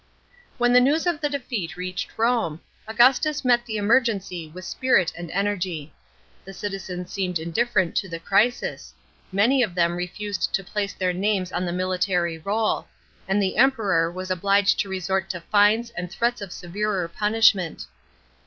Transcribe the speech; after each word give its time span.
§11. 0.03 0.09
When 0.57 0.73
the 0.73 0.79
news 0.79 1.05
of 1.05 1.21
the 1.21 1.29
defeat 1.29 1.77
reached 1.77 2.17
Rome, 2.17 2.59
Augustus 2.87 3.45
met 3.45 3.67
the 3.67 3.77
emergency 3.77 4.47
with 4.49 4.65
spirit 4.65 5.13
and 5.15 5.29
energy. 5.29 5.93
The 6.43 6.55
citizens 6.55 7.11
seemed 7.13 7.37
in 7.37 7.51
different 7.51 7.95
to 7.97 8.09
the* 8.09 8.17
crisis; 8.19 8.95
many 9.31 9.61
of 9.61 9.75
them 9.75 9.95
refused 9.95 10.55
to 10.55 10.63
place 10.63 10.93
their 10.93 11.13
names 11.13 11.51
on 11.51 11.65
the 11.65 11.71
military 11.71 12.39
roll; 12.39 12.87
and 13.27 13.39
the 13.39 13.53
Empeior 13.59 14.11
was 14.11 14.31
obliged 14.31 14.79
to 14.79 14.89
resort 14.89 15.29
to 15.29 15.39
fines 15.39 15.91
and 15.91 16.09
threats 16.11 16.41
of 16.41 16.51
severer 16.51 17.07
punishment. 17.07 17.85